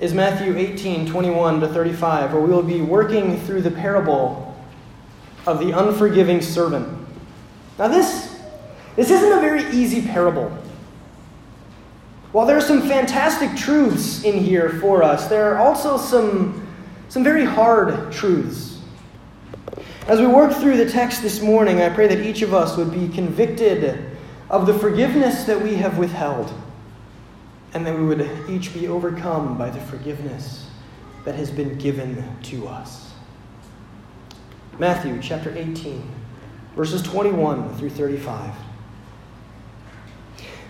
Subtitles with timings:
[0.00, 4.56] is Matthew 18 21 to 35, where we will be working through the parable
[5.46, 6.88] of the unforgiving servant.
[7.78, 8.40] Now, this,
[8.96, 10.48] this isn't a very easy parable.
[12.32, 16.66] While there are some fantastic truths in here for us, there are also some,
[17.10, 18.80] some very hard truths.
[20.06, 22.90] As we work through the text this morning, I pray that each of us would
[22.90, 24.16] be convicted
[24.48, 26.52] of the forgiveness that we have withheld
[27.74, 30.68] and that we would each be overcome by the forgiveness
[31.24, 33.12] that has been given to us.
[34.78, 36.02] Matthew chapter 18,
[36.74, 38.54] verses 21 through 35.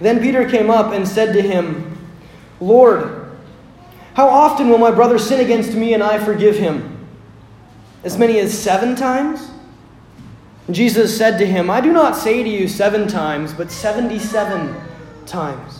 [0.00, 1.96] Then Peter came up and said to him,
[2.60, 3.30] Lord,
[4.14, 7.06] how often will my brother sin against me and I forgive him?
[8.02, 9.50] As many as seven times?
[10.70, 14.74] Jesus said to him, I do not say to you seven times, but seventy seven
[15.26, 15.79] times.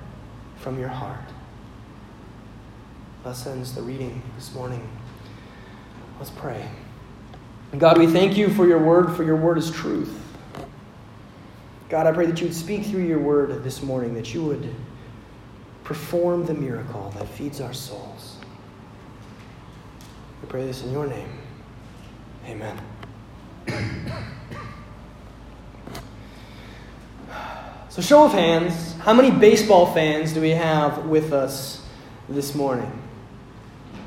[0.61, 1.19] from your heart.
[3.25, 4.87] Ends the reading this morning.
[6.19, 6.67] Let's pray.
[7.77, 10.17] God, we thank you for your word, for your word is truth.
[11.89, 14.73] God, I pray that you would speak through your word this morning, that you would
[15.83, 18.37] perform the miracle that feeds our souls.
[20.41, 21.29] We pray this in your name.
[22.47, 22.79] Amen.
[27.91, 31.83] So, show of hands, how many baseball fans do we have with us
[32.29, 32.91] this morning?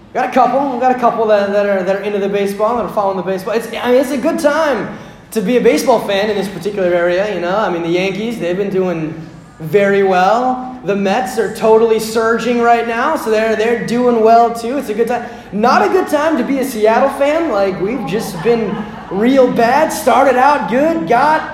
[0.06, 0.70] We've got a couple.
[0.70, 3.16] We've got a couple that, that, are, that are into the baseball, that are following
[3.16, 3.54] the baseball.
[3.54, 4.96] It's, I mean, it's a good time
[5.32, 7.56] to be a baseball fan in this particular area, you know.
[7.56, 9.12] I mean, the Yankees, they've been doing
[9.58, 10.80] very well.
[10.84, 14.78] The Mets are totally surging right now, so they're, they're doing well too.
[14.78, 15.28] It's a good time.
[15.52, 17.50] Not a good time to be a Seattle fan.
[17.50, 18.72] Like, we've just been
[19.10, 19.88] real bad.
[19.88, 21.53] Started out good, got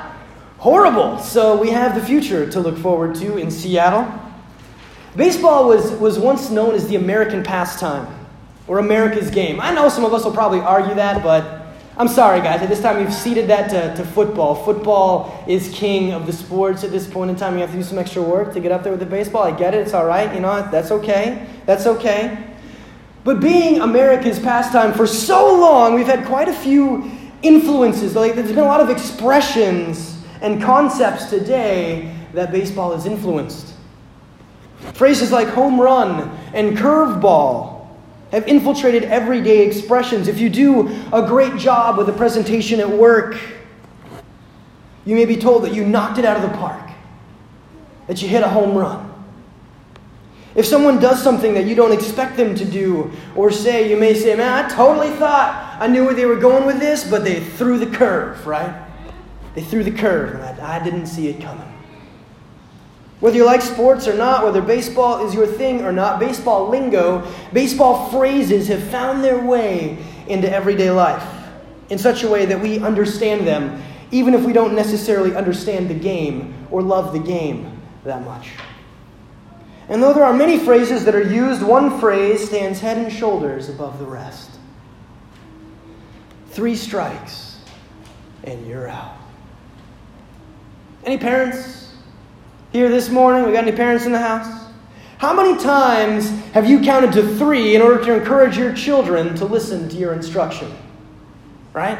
[0.60, 1.18] horrible.
[1.18, 4.06] So we have the future to look forward to in Seattle.
[5.16, 8.06] Baseball was, was once known as the American pastime
[8.68, 9.58] or America's game.
[9.58, 11.62] I know some of us will probably argue that, but
[11.96, 12.60] I'm sorry, guys.
[12.60, 14.54] At this time, we've ceded that to, to football.
[14.54, 17.54] Football is king of the sports at this point in time.
[17.54, 19.42] You have to do some extra work to get up there with the baseball.
[19.42, 19.78] I get it.
[19.78, 20.32] It's all right.
[20.34, 21.48] You know, that's okay.
[21.64, 22.46] That's okay.
[23.24, 27.10] But being America's pastime for so long, we've had quite a few
[27.42, 28.14] influences.
[28.14, 30.09] Like, there's been a lot of expressions
[30.40, 33.74] and concepts today that baseball has influenced.
[34.94, 37.86] Phrases like home run and curveball
[38.32, 40.28] have infiltrated everyday expressions.
[40.28, 43.38] If you do a great job with a presentation at work,
[45.04, 46.90] you may be told that you knocked it out of the park,
[48.06, 49.08] that you hit a home run.
[50.54, 54.14] If someone does something that you don't expect them to do or say, you may
[54.14, 57.40] say, Man, I totally thought I knew where they were going with this, but they
[57.40, 58.89] threw the curve, right?
[59.54, 61.66] They threw the curve, and I, I didn't see it coming.
[63.20, 67.26] Whether you like sports or not, whether baseball is your thing or not, baseball lingo,
[67.52, 71.26] baseball phrases have found their way into everyday life
[71.90, 75.94] in such a way that we understand them, even if we don't necessarily understand the
[75.94, 78.52] game or love the game that much.
[79.90, 83.68] And though there are many phrases that are used, one phrase stands head and shoulders
[83.68, 84.50] above the rest.
[86.50, 87.58] Three strikes,
[88.44, 89.19] and you're out.
[91.04, 91.92] Any parents
[92.72, 93.46] here this morning?
[93.46, 94.66] We got any parents in the house?
[95.18, 99.44] How many times have you counted to three in order to encourage your children to
[99.44, 100.72] listen to your instruction?
[101.72, 101.98] Right?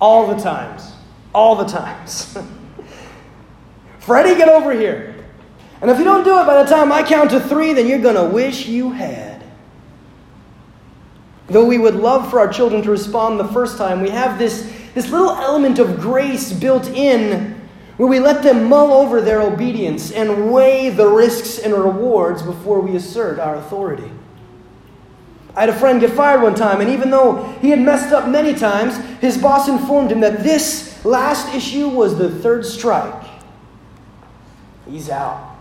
[0.00, 0.92] All the times.
[1.34, 2.36] All the times.
[4.00, 5.14] Freddie, get over here.
[5.80, 7.98] And if you don't do it by the time I count to three, then you're
[7.98, 9.42] going to wish you had.
[11.48, 14.72] Though we would love for our children to respond the first time, we have this,
[14.94, 17.61] this little element of grace built in
[17.96, 22.80] where we let them mull over their obedience and weigh the risks and rewards before
[22.80, 24.10] we assert our authority.
[25.54, 28.28] I had a friend get fired one time, and even though he had messed up
[28.28, 33.22] many times, his boss informed him that this last issue was the third strike.
[34.88, 35.56] He's out.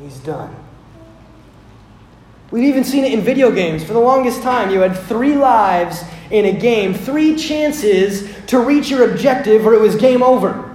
[0.00, 0.54] He's done.
[2.52, 3.84] We've even seen it in video games.
[3.84, 8.90] For the longest time, you had three lives in a game, three chances to reach
[8.90, 10.69] your objective, or it was game over.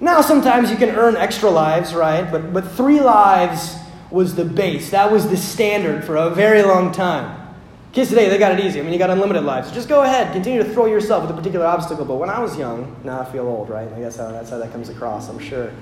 [0.00, 2.30] Now, sometimes you can earn extra lives, right?
[2.30, 3.76] But, but three lives
[4.10, 4.90] was the base.
[4.90, 7.56] That was the standard for a very long time.
[7.92, 8.78] Kids today, they got it easy.
[8.78, 9.72] I mean, you got unlimited lives.
[9.72, 12.04] Just go ahead, continue to throw yourself at a particular obstacle.
[12.04, 13.92] But when I was young, now I feel old, right?
[13.92, 15.72] I guess how, that's how that comes across, I'm sure.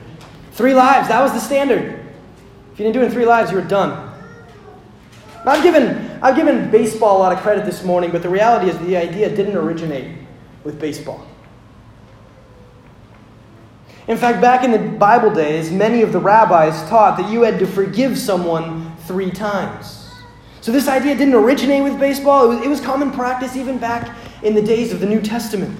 [0.53, 2.01] Three lives, that was the standard.
[2.73, 4.12] If you didn't do it in three lives, you were done.
[5.45, 8.79] I've given, I've given baseball a lot of credit this morning, but the reality is
[8.79, 10.17] the idea didn't originate
[10.65, 11.27] with baseball.
[14.08, 17.58] In fact, back in the Bible days, many of the rabbis taught that you had
[17.58, 20.08] to forgive someone three times.
[20.61, 24.17] So this idea didn't originate with baseball, it was, it was common practice even back
[24.43, 25.76] in the days of the New Testament.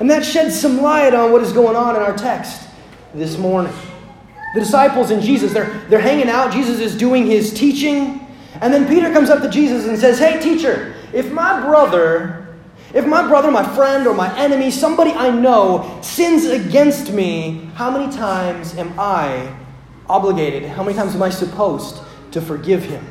[0.00, 2.68] And that sheds some light on what is going on in our text
[3.14, 3.72] this morning.
[4.54, 6.52] The disciples and Jesus, they're, they're hanging out.
[6.52, 8.26] Jesus is doing his teaching.
[8.60, 12.35] And then Peter comes up to Jesus and says, Hey, teacher, if my brother
[12.94, 17.90] if my brother, my friend, or my enemy, somebody I know, sins against me, how
[17.90, 19.54] many times am I
[20.08, 20.64] obligated?
[20.68, 22.02] How many times am I supposed
[22.32, 23.04] to forgive him?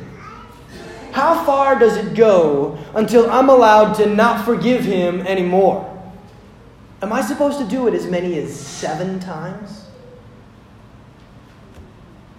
[1.12, 5.92] How far does it go until I'm allowed to not forgive him anymore?
[7.02, 9.86] Am I supposed to do it as many as seven times?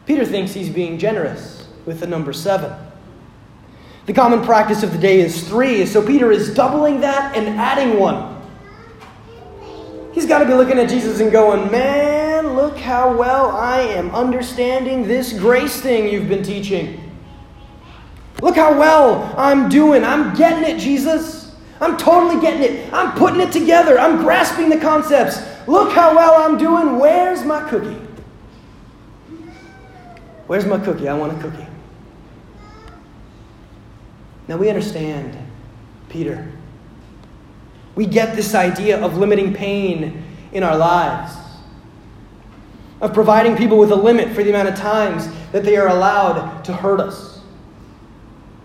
[0.05, 2.71] Peter thinks he's being generous with the number seven.
[4.07, 7.99] The common practice of the day is three, so Peter is doubling that and adding
[7.99, 8.41] one.
[10.13, 14.15] He's got to be looking at Jesus and going, Man, look how well I am
[14.15, 17.03] understanding this grace thing you've been teaching.
[18.41, 20.05] Look how well I'm doing.
[20.05, 21.53] I'm getting it, Jesus.
[21.81, 22.93] I'm totally getting it.
[22.93, 23.99] I'm putting it together.
[23.99, 25.41] I'm grasping the concepts.
[25.67, 26.97] Look how well I'm doing.
[26.97, 28.01] Where's my cookie?
[30.47, 31.09] Where's my cookie?
[31.09, 31.66] I want a cookie.
[34.47, 35.37] Now we understand
[36.09, 36.49] Peter.
[37.95, 41.35] We get this idea of limiting pain in our lives,
[43.01, 46.63] of providing people with a limit for the amount of times that they are allowed
[46.63, 47.41] to hurt us.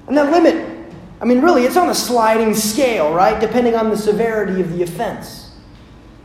[0.07, 3.41] And that limit, I mean, really, it's on a sliding scale, right?
[3.41, 5.51] Depending on the severity of the offense.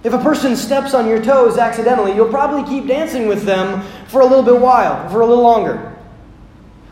[0.04, 4.22] If a person steps on your toes accidentally, you'll probably keep dancing with them for
[4.22, 5.96] a little bit while, for a little longer.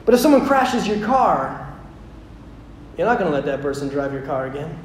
[0.06, 1.65] But if someone crashes your car,
[2.98, 4.78] you're not going to let that person drive your car again.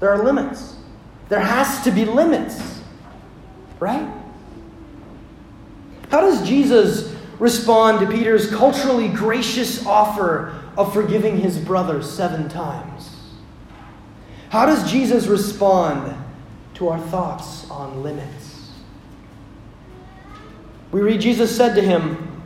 [0.00, 0.76] There are limits.
[1.28, 2.80] There has to be limits,
[3.78, 4.08] right?
[6.10, 13.10] How does Jesus respond to Peter's culturally gracious offer of forgiving his brother seven times?
[14.48, 16.16] How does Jesus respond
[16.74, 18.72] to our thoughts on limits?
[20.90, 22.42] We read Jesus said to him,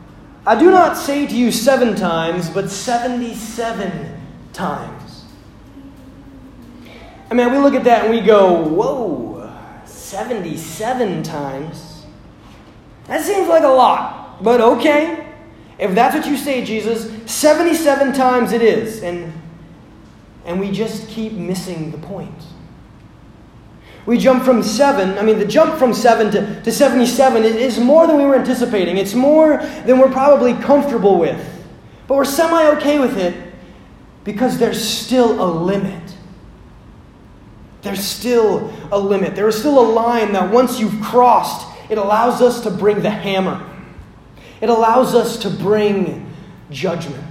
[0.47, 4.14] I do not say to you seven times, but seventy seven
[4.55, 5.25] times.
[7.31, 9.53] I mean, we look at that and we go, whoa,
[9.85, 12.07] 77 times?
[13.07, 15.33] That seems like a lot, but okay.
[15.79, 19.03] If that's what you say, Jesus, 77 times it is.
[19.03, 19.33] And,
[20.45, 22.31] and we just keep missing the point.
[24.07, 28.07] We jump from 7, I mean, the jump from 7 to, to 77 is more
[28.07, 28.99] than we were anticipating.
[28.99, 29.57] It's more
[29.87, 31.43] than we're probably comfortable with.
[32.07, 33.44] But we're semi okay with it
[34.25, 36.03] because there's still a limit.
[37.83, 39.37] There's still a limit.
[39.37, 43.11] There is still a line that once you've crossed, it allows us to bring the
[43.11, 43.65] hammer.
[44.63, 46.27] It allows us to bring
[46.71, 47.23] judgment.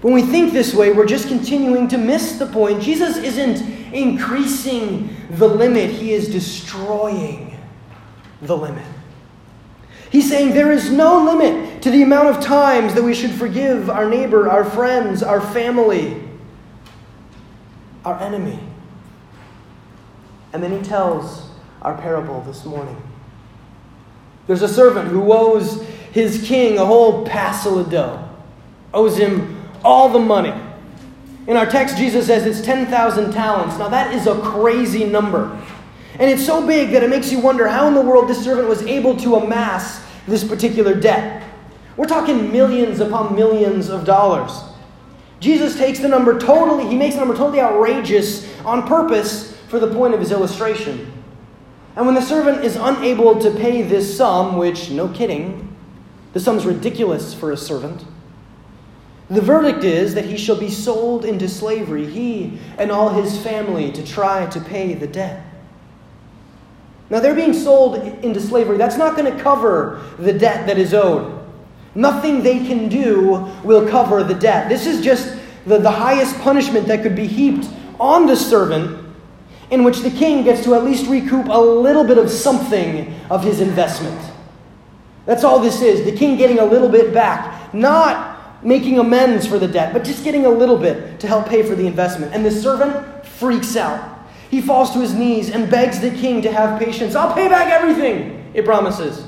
[0.00, 2.82] When we think this way, we're just continuing to miss the point.
[2.82, 3.60] Jesus isn't
[3.92, 7.56] increasing the limit, He is destroying
[8.42, 8.86] the limit.
[10.10, 13.90] He's saying there is no limit to the amount of times that we should forgive
[13.90, 16.22] our neighbor, our friends, our family,
[18.04, 18.58] our enemy.
[20.52, 21.50] And then he tells
[21.82, 23.00] our parable this morning.
[24.46, 28.26] There's a servant who owes his king a whole passel of dough,
[28.94, 30.54] owes him all the money.
[31.46, 33.78] In our text, Jesus says it's 10,000 talents.
[33.78, 35.58] Now, that is a crazy number.
[36.18, 38.68] And it's so big that it makes you wonder how in the world this servant
[38.68, 41.44] was able to amass this particular debt.
[41.96, 44.52] We're talking millions upon millions of dollars.
[45.40, 49.92] Jesus takes the number totally, he makes the number totally outrageous on purpose for the
[49.92, 51.12] point of his illustration.
[51.94, 55.76] And when the servant is unable to pay this sum, which, no kidding,
[56.32, 58.04] the sum's ridiculous for a servant,
[59.30, 63.92] the verdict is that he shall be sold into slavery, he and all his family,
[63.92, 65.44] to try to pay the debt.
[67.10, 68.76] Now, they're being sold into slavery.
[68.76, 71.38] That's not going to cover the debt that is owed.
[71.94, 74.68] Nothing they can do will cover the debt.
[74.68, 75.36] This is just
[75.66, 77.66] the, the highest punishment that could be heaped
[77.98, 79.06] on the servant,
[79.70, 83.42] in which the king gets to at least recoup a little bit of something of
[83.42, 84.32] his investment.
[85.26, 86.04] That's all this is.
[86.04, 90.24] The king getting a little bit back, not making amends for the debt, but just
[90.24, 92.34] getting a little bit to help pay for the investment.
[92.34, 94.17] And the servant freaks out.
[94.50, 97.14] He falls to his knees and begs the king to have patience.
[97.14, 99.26] I'll pay back everything, it promises.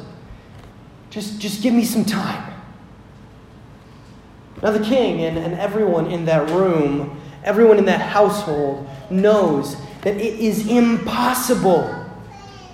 [1.10, 2.54] Just, just give me some time.
[4.62, 10.16] Now, the king and, and everyone in that room, everyone in that household, knows that
[10.16, 11.96] it is impossible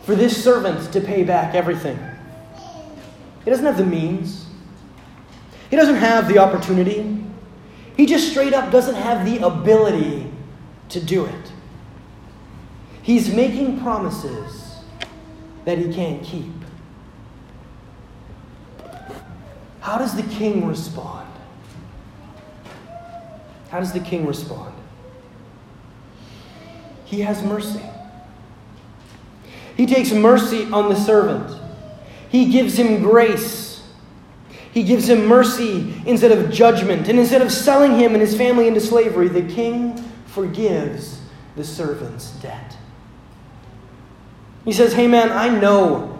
[0.02, 1.98] for this servant to pay back everything.
[3.44, 4.46] He doesn't have the means,
[5.70, 7.24] he doesn't have the opportunity.
[7.96, 10.30] He just straight up doesn't have the ability
[10.90, 11.52] to do it.
[13.06, 14.78] He's making promises
[15.64, 16.50] that he can't keep.
[19.78, 21.28] How does the king respond?
[23.68, 24.74] How does the king respond?
[27.04, 27.80] He has mercy.
[29.76, 31.62] He takes mercy on the servant.
[32.28, 33.84] He gives him grace.
[34.72, 37.08] He gives him mercy instead of judgment.
[37.08, 39.96] And instead of selling him and his family into slavery, the king
[40.26, 41.20] forgives
[41.54, 42.75] the servant's debt.
[44.66, 46.18] He says, Hey man, I know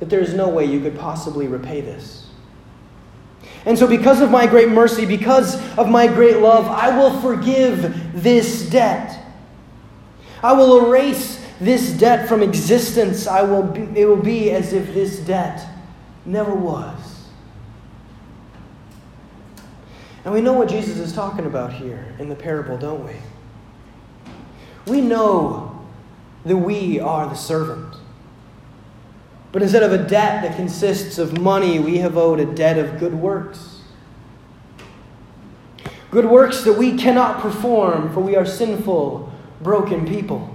[0.00, 2.26] that there is no way you could possibly repay this.
[3.64, 8.22] And so, because of my great mercy, because of my great love, I will forgive
[8.22, 9.22] this debt.
[10.42, 13.26] I will erase this debt from existence.
[13.26, 15.68] I will be, it will be as if this debt
[16.24, 17.26] never was.
[20.24, 23.14] And we know what Jesus is talking about here in the parable, don't we?
[24.86, 25.67] We know
[26.44, 27.96] that we are the servant.
[29.52, 32.98] But instead of a debt that consists of money, we have owed a debt of
[32.98, 33.80] good works.
[36.10, 40.54] Good works that we cannot perform, for we are sinful, broken people.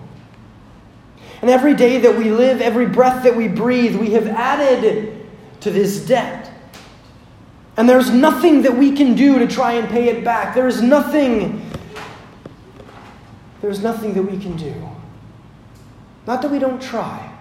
[1.42, 5.26] And every day that we live, every breath that we breathe, we have added
[5.60, 6.52] to this debt.
[7.76, 10.56] And there's nothing that we can do to try and pay it back.
[10.56, 11.70] There is nothing.
[13.62, 14.74] There's nothing that we can do.
[16.26, 17.32] Not that we don't try.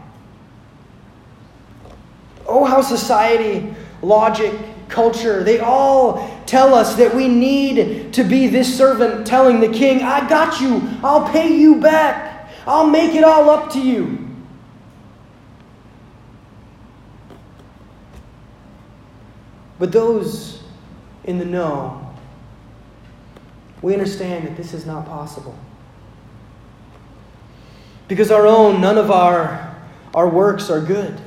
[2.46, 4.52] Oh, how society, logic,
[4.88, 10.02] culture, they all tell us that we need to be this servant telling the king,
[10.02, 14.18] I got you, I'll pay you back, I'll make it all up to you.
[19.78, 20.62] But those
[21.24, 22.14] in the know,
[23.80, 25.56] we understand that this is not possible.
[28.12, 29.74] Because our own, none of our,
[30.12, 31.18] our works are good.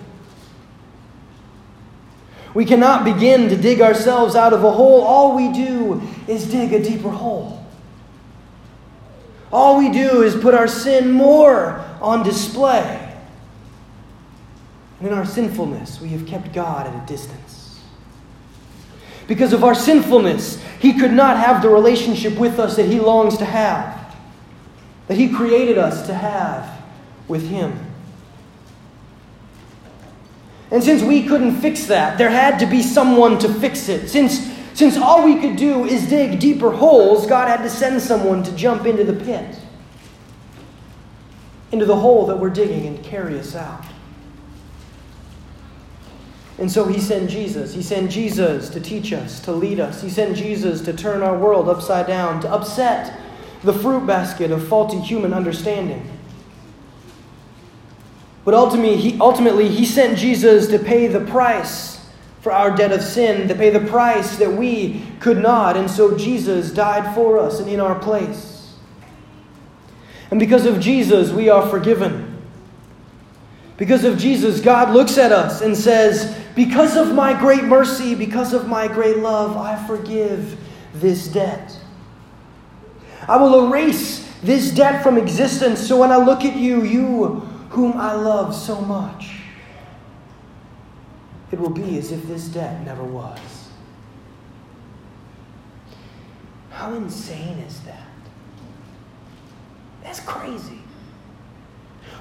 [2.54, 5.01] We cannot begin to dig ourselves out of a hole.
[5.01, 7.65] All we do is dig a deeper hole.
[9.51, 13.18] All we do is put our sin more on display.
[15.00, 17.82] And in our sinfulness, we have kept God at a distance.
[19.27, 23.39] Because of our sinfulness, He could not have the relationship with us that He longs
[23.39, 24.15] to have,
[25.08, 26.75] that He created us to have
[27.27, 27.79] with Him.
[30.72, 34.10] And since we couldn't fix that, there had to be someone to fix it.
[34.10, 38.44] Since, since all we could do is dig deeper holes, God had to send someone
[38.44, 39.58] to jump into the pit,
[41.72, 43.86] into the hole that we're digging, and carry us out.
[46.58, 47.74] And so he sent Jesus.
[47.74, 50.01] He sent Jesus to teach us, to lead us.
[50.01, 53.20] He sent Jesus to turn our world upside down, to upset
[53.63, 56.15] the fruit basket of faulty human understanding.
[58.46, 62.08] But ultimately he, ultimately, he sent Jesus to pay the price
[62.42, 65.75] for our debt of sin, to pay the price that we could not.
[65.75, 68.75] And so Jesus died for us and in our place.
[70.30, 72.40] And because of Jesus, we are forgiven.
[73.78, 78.54] Because of Jesus, God looks at us and says, Because of my great mercy, because
[78.54, 80.58] of my great love, I forgive
[80.94, 81.78] this debt.
[83.28, 87.94] I will erase this debt from existence so when I look at you, you whom
[87.94, 89.32] I love so much,
[91.52, 93.40] it will be as if this debt never was.
[96.70, 98.08] How insane is that?
[100.04, 100.80] That's crazy.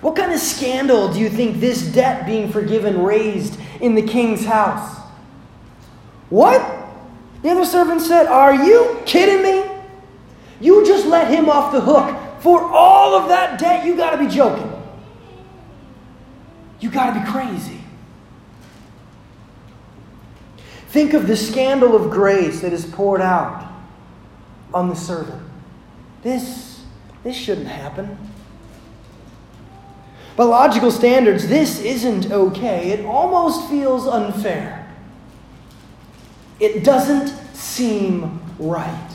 [0.00, 4.44] What kind of scandal do you think this debt being forgiven raised in the king's
[4.44, 5.00] house?
[6.30, 6.60] What?
[7.42, 9.70] The other servant said, Are you kidding me?
[10.60, 13.84] You just let him off the hook for all of that debt.
[13.84, 14.73] You got to be joking.
[16.84, 17.80] You got to be crazy.
[20.88, 23.72] Think of the scandal of grace that is poured out
[24.74, 25.42] on the servant.
[26.22, 26.84] This,
[27.22, 28.18] this shouldn't happen.
[30.36, 32.90] By logical standards, this isn't okay.
[32.90, 34.94] It almost feels unfair.
[36.60, 39.10] It doesn't seem right.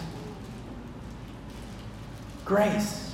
[2.46, 3.14] Grace.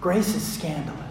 [0.00, 1.07] Grace is scandalous.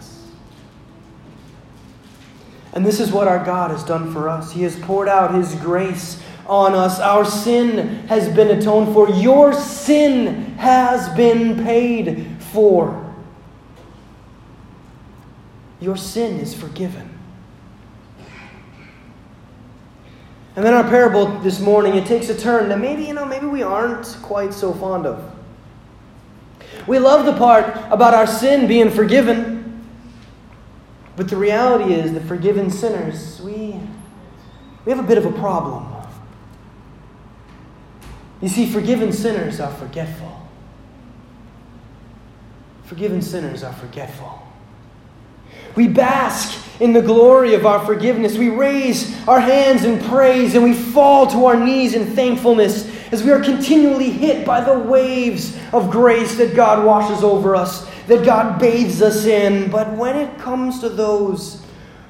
[2.74, 4.52] And this is what our God has done for us.
[4.52, 7.00] He has poured out His grace on us.
[7.00, 9.10] Our sin has been atoned for.
[9.10, 13.04] Your sin has been paid for.
[15.80, 17.18] Your sin is forgiven.
[20.56, 23.46] And then our parable this morning, it takes a turn that maybe, you know, maybe
[23.46, 25.32] we aren't quite so fond of.
[26.88, 29.57] We love the part about our sin being forgiven.
[31.18, 33.74] But the reality is that forgiven sinners, we,
[34.84, 35.92] we have a bit of a problem.
[38.40, 40.48] You see, forgiven sinners are forgetful.
[42.84, 44.40] Forgiven sinners are forgetful.
[45.74, 48.38] We bask in the glory of our forgiveness.
[48.38, 53.24] We raise our hands in praise and we fall to our knees in thankfulness as
[53.24, 58.24] we are continually hit by the waves of grace that God washes over us, that
[58.24, 59.70] God bathes us in.
[59.70, 61.62] But when it comes to those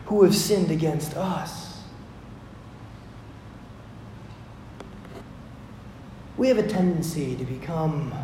[0.06, 1.82] who have sinned against us,
[6.37, 8.14] we have a tendency to become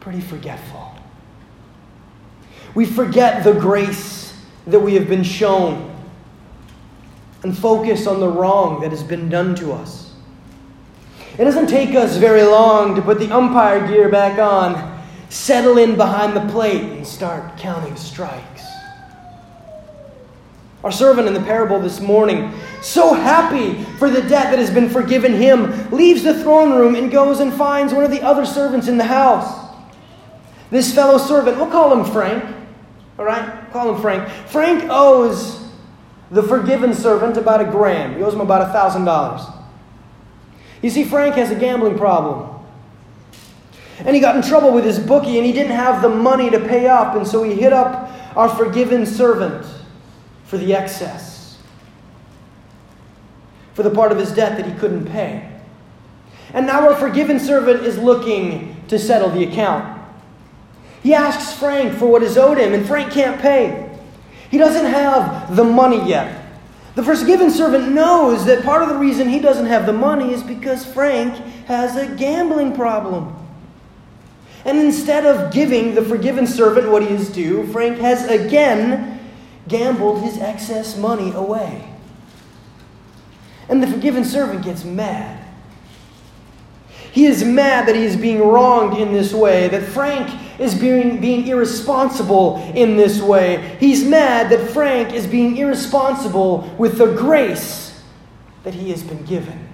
[0.00, 0.94] pretty forgetful.
[2.74, 4.34] We forget the grace
[4.66, 5.96] that we have been shown
[7.42, 10.14] and focus on the wrong that has been done to us.
[11.38, 14.99] It doesn't take us very long to put the umpire gear back on,
[15.30, 18.64] settle in behind the plate, and start counting strikes.
[20.82, 24.88] Our servant in the parable this morning, so happy for the debt that has been
[24.88, 28.88] forgiven him, leaves the throne room and goes and finds one of the other servants
[28.88, 29.68] in the house.
[30.70, 32.44] This fellow servant, we'll call him Frank,
[33.18, 33.70] all right?
[33.72, 34.28] Call him Frank.
[34.48, 35.68] Frank owes
[36.30, 38.16] the forgiven servant about a grand.
[38.16, 39.42] He owes him about a thousand dollars.
[40.80, 42.49] You see, Frank has a gambling problem.
[44.04, 46.58] And he got in trouble with his bookie and he didn't have the money to
[46.58, 49.66] pay up, and so he hit up our forgiven servant
[50.44, 51.58] for the excess,
[53.74, 55.48] for the part of his debt that he couldn't pay.
[56.52, 60.00] And now our forgiven servant is looking to settle the account.
[61.02, 63.88] He asks Frank for what is owed him, and Frank can't pay.
[64.50, 66.44] He doesn't have the money yet.
[66.96, 70.42] The forgiven servant knows that part of the reason he doesn't have the money is
[70.42, 71.34] because Frank
[71.66, 73.36] has a gambling problem.
[74.64, 79.18] And instead of giving the forgiven servant what he is due, Frank has again
[79.68, 81.88] gambled his excess money away.
[83.68, 85.46] And the forgiven servant gets mad.
[87.12, 91.20] He is mad that he is being wronged in this way, that Frank is being,
[91.20, 93.76] being irresponsible in this way.
[93.80, 98.00] He's mad that Frank is being irresponsible with the grace
[98.62, 99.69] that he has been given.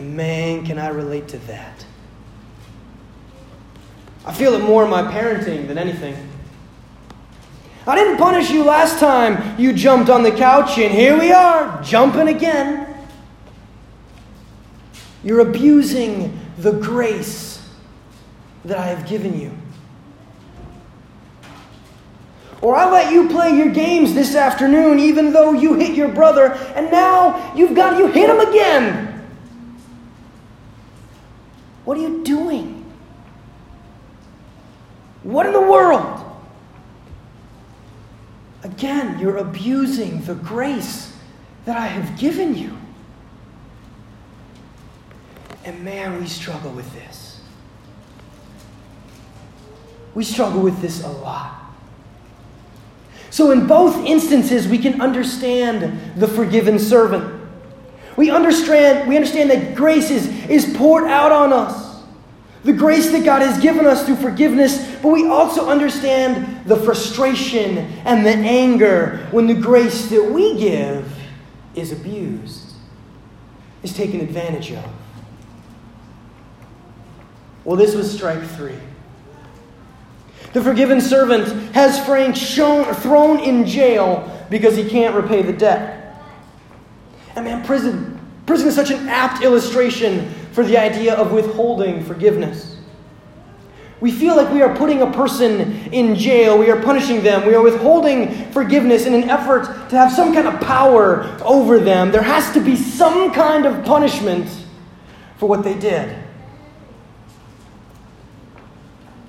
[0.00, 1.84] And man, can I relate to that.
[4.24, 6.16] I feel it more in my parenting than anything.
[7.86, 11.82] I didn't punish you last time you jumped on the couch, and here we are,
[11.82, 12.86] jumping again.
[15.22, 17.68] You're abusing the grace
[18.64, 19.52] that I have given you.
[22.62, 26.52] Or I let you play your games this afternoon even though you hit your brother
[26.74, 29.09] and now you've got you hit him again.
[31.90, 32.84] What are you doing?
[35.24, 36.24] What in the world?
[38.62, 41.12] Again, you're abusing the grace
[41.64, 42.78] that I have given you.
[45.64, 47.40] And man, we struggle with this.
[50.14, 51.60] We struggle with this a lot.
[53.30, 57.40] So, in both instances, we can understand the forgiven servant.
[58.16, 61.79] We understand, we understand that grace is, is poured out on us.
[62.62, 67.78] The grace that God has given us through forgiveness, but we also understand the frustration
[68.04, 71.10] and the anger when the grace that we give
[71.74, 72.74] is abused,
[73.82, 74.84] is taken advantage of.
[77.64, 78.78] Well, this was strike three.
[80.52, 86.20] The forgiven servant has Frank shown, thrown in jail because he can't repay the debt.
[87.36, 92.76] And man, prison, prison is such an apt illustration for the idea of withholding forgiveness.
[93.98, 97.54] We feel like we are putting a person in jail, we are punishing them, we
[97.54, 102.12] are withholding forgiveness in an effort to have some kind of power over them.
[102.12, 104.50] There has to be some kind of punishment
[105.38, 106.14] for what they did.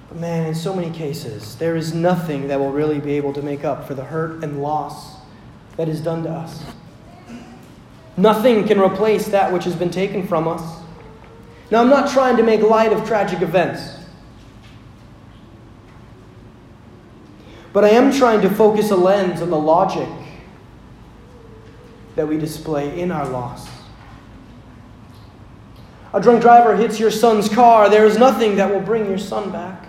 [0.10, 3.42] But man, in so many cases, there is nothing that will really be able to
[3.42, 5.16] make up for the hurt and loss
[5.78, 6.62] that is done to us.
[8.18, 10.81] Nothing can replace that which has been taken from us.
[11.72, 13.98] Now, I'm not trying to make light of tragic events,
[17.72, 20.10] but I am trying to focus a lens on the logic
[22.18, 23.70] that we display in our loss.
[26.14, 29.50] A drunk driver hits your son's car, there is nothing that will bring your son
[29.50, 29.88] back.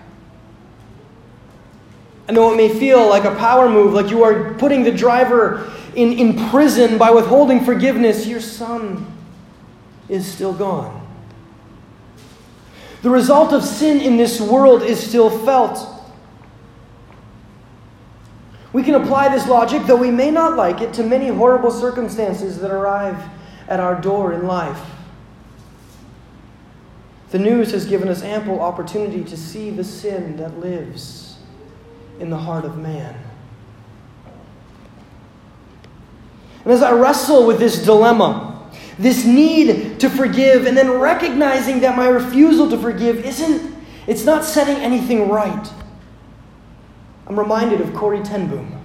[2.29, 5.73] And though it may feel like a power move, like you are putting the driver
[5.97, 9.05] in, in prison by withholding forgiveness, your son
[10.09, 11.02] is still gone.
[13.03, 15.89] The result of sin in this world is still felt.
[18.73, 22.59] We can apply this logic, though we may not like it, to many horrible circumstances
[22.61, 23.23] that arrive
[23.69, 24.81] at our door in life.
[27.31, 31.39] The news has given us ample opportunity to see the sin that lives
[32.21, 33.19] in the heart of man.
[36.65, 38.52] And as I wrestle with this dilemma,
[38.99, 43.75] this need to forgive, and then recognizing that my refusal to forgive isn't,
[44.07, 45.73] it's not setting anything right.
[47.27, 48.79] I'm reminded of Corrie ten Boom.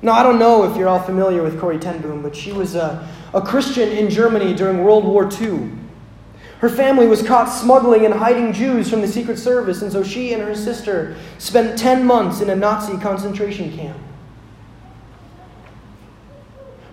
[0.00, 2.74] Now, I don't know if you're all familiar with Corrie ten Boom, but she was
[2.74, 5.70] a, a Christian in Germany during World War II.
[6.58, 10.32] Her family was caught smuggling and hiding Jews from the Secret Service, and so she
[10.32, 13.98] and her sister spent 10 months in a Nazi concentration camp.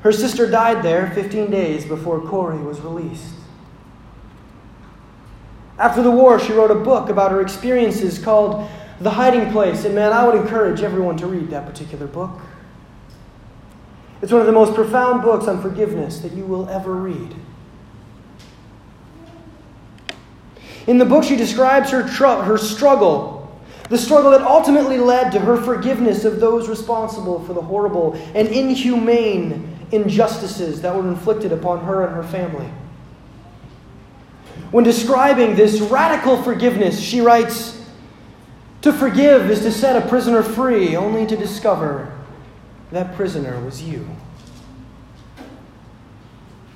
[0.02, 3.34] Her sister died there 15 days before Corrie was released.
[5.78, 8.70] After the war, she wrote a book about her experiences called
[9.02, 9.86] The Hiding Place.
[9.86, 12.40] And man, I would encourage everyone to read that particular book.
[14.22, 17.34] It's one of the most profound books on forgiveness that you will ever read.
[20.88, 25.40] In the book, she describes her, tr- her struggle, the struggle that ultimately led to
[25.40, 31.86] her forgiveness of those responsible for the horrible and inhumane injustices that were inflicted upon
[31.86, 32.70] her and her family.
[34.72, 37.82] When describing this radical forgiveness, she writes
[38.82, 42.16] To forgive is to set a prisoner free, only to discover
[42.92, 44.08] that prisoner was you.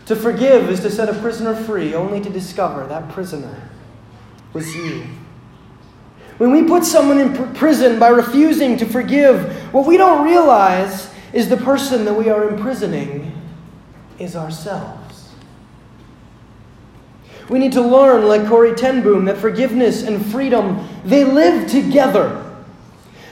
[0.08, 3.70] To forgive is to set a prisoner free, only to discover that prisoner
[4.52, 5.06] was you.
[6.38, 11.50] When we put someone in prison by refusing to forgive, what we don't realize is
[11.50, 13.36] the person that we are imprisoning
[14.20, 15.32] is ourselves.
[17.50, 22.40] We need to learn, like Corrie ten Boom, that forgiveness and freedom, they live together.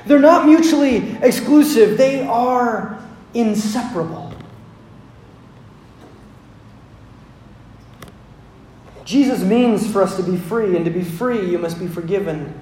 [0.06, 3.02] They're not mutually exclusive, they are
[3.34, 4.34] inseparable.
[9.06, 12.60] Jesus means for us to be free, and to be free, you must be forgiven.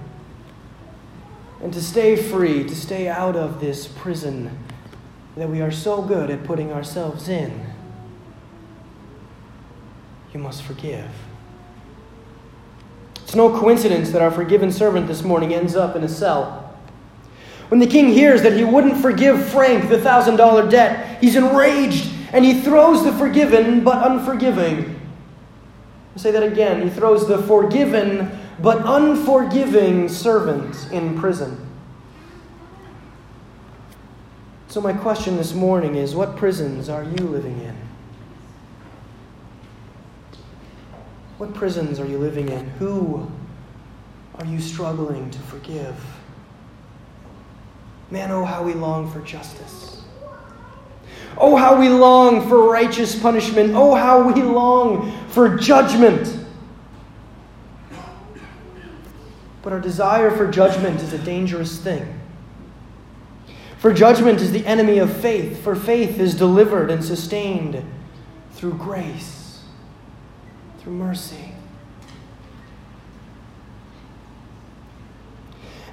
[1.61, 4.57] And to stay free, to stay out of this prison
[5.39, 7.65] that we are so good at putting ourselves in,
[10.33, 11.09] you must forgive.
[13.23, 16.77] It's no coincidence that our forgiven servant this morning ends up in a cell.
[17.69, 22.11] When the king hears that he wouldn't forgive Frank the thousand dollar debt, he's enraged
[22.33, 24.99] and he throws the forgiven but unforgiving.
[26.13, 26.81] I'll say that again.
[26.81, 31.68] He throws the forgiven but unforgiving servant in prison.
[34.69, 37.75] So, my question this morning is what prisons are you living in?
[41.39, 42.69] What prisons are you living in?
[42.77, 43.31] Who
[44.35, 45.95] are you struggling to forgive?
[48.11, 50.03] Man, oh, how we long for justice.
[51.35, 53.73] Oh, how we long for righteous punishment.
[53.73, 56.45] Oh, how we long for judgment.
[59.63, 62.18] But our desire for judgment is a dangerous thing.
[63.79, 67.81] For judgment is the enemy of faith, for faith is delivered and sustained
[68.51, 69.63] through grace,
[70.79, 71.53] through mercy.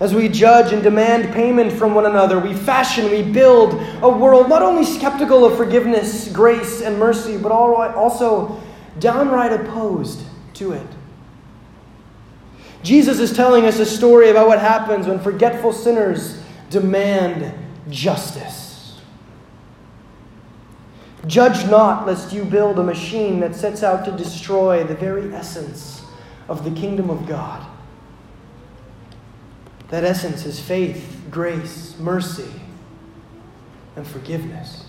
[0.01, 4.49] As we judge and demand payment from one another, we fashion, we build a world
[4.49, 8.61] not only skeptical of forgiveness, grace, and mercy, but also
[8.99, 10.23] downright opposed
[10.55, 10.87] to it.
[12.83, 17.55] Jesus is telling us a story about what happens when forgetful sinners demand
[17.91, 19.01] justice.
[21.27, 26.03] Judge not, lest you build a machine that sets out to destroy the very essence
[26.49, 27.67] of the kingdom of God.
[29.89, 32.51] That essence is faith, grace, mercy,
[33.97, 34.85] and forgiveness.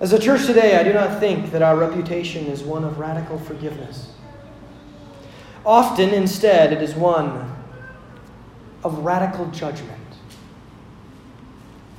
[0.00, 3.38] As a church today, I do not think that our reputation is one of radical
[3.38, 4.12] forgiveness.
[5.66, 7.57] Often, instead, it is one
[8.84, 9.98] of radical judgment.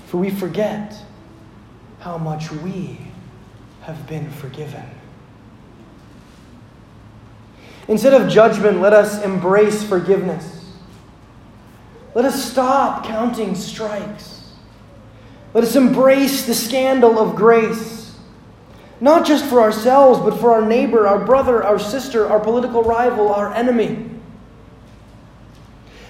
[0.07, 0.95] For we forget
[1.99, 2.97] how much we
[3.81, 4.85] have been forgiven.
[7.87, 10.73] Instead of judgment, let us embrace forgiveness.
[12.15, 14.53] Let us stop counting strikes.
[15.53, 18.15] Let us embrace the scandal of grace,
[19.01, 23.33] not just for ourselves, but for our neighbor, our brother, our sister, our political rival,
[23.33, 24.18] our enemy.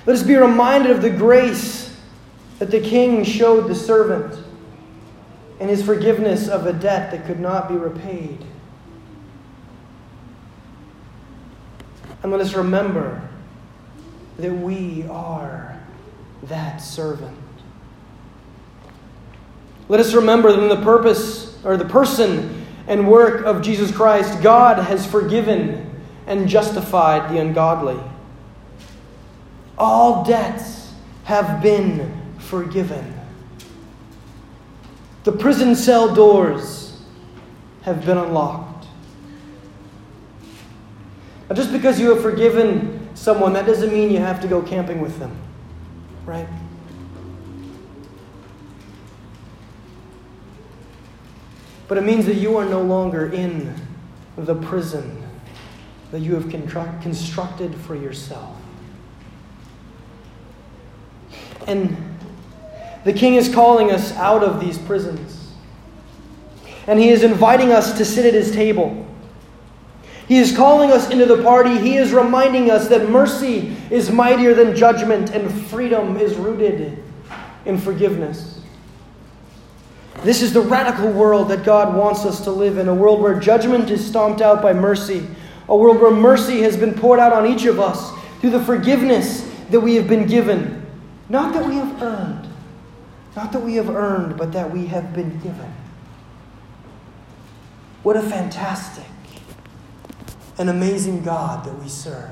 [0.09, 1.95] Let us be reminded of the grace
[2.57, 4.43] that the king showed the servant
[5.59, 8.43] and his forgiveness of a debt that could not be repaid.
[12.23, 13.21] And let us remember
[14.39, 15.79] that we are
[16.41, 17.37] that servant.
[19.89, 24.41] Let us remember that in the purpose or the person and work of Jesus Christ,
[24.41, 27.99] God has forgiven and justified the ungodly.
[29.79, 33.15] All debts have been forgiven.
[35.23, 37.01] The prison cell doors
[37.83, 38.87] have been unlocked.
[41.49, 44.99] Now, just because you have forgiven someone, that doesn't mean you have to go camping
[44.99, 45.35] with them,
[46.25, 46.47] right?
[51.87, 53.73] But it means that you are no longer in
[54.37, 55.23] the prison
[56.11, 58.55] that you have constructed for yourself.
[61.67, 61.95] And
[63.03, 65.51] the king is calling us out of these prisons.
[66.87, 69.05] And he is inviting us to sit at his table.
[70.27, 71.77] He is calling us into the party.
[71.79, 77.03] He is reminding us that mercy is mightier than judgment and freedom is rooted
[77.65, 78.61] in forgiveness.
[80.23, 83.39] This is the radical world that God wants us to live in a world where
[83.39, 85.25] judgment is stomped out by mercy,
[85.67, 89.49] a world where mercy has been poured out on each of us through the forgiveness
[89.69, 90.78] that we have been given,
[91.29, 92.47] not that we have earned.
[93.35, 95.73] Not that we have earned, but that we have been given.
[98.03, 99.05] What a fantastic
[100.57, 102.31] and amazing God that we serve.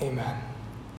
[0.00, 0.47] Amen.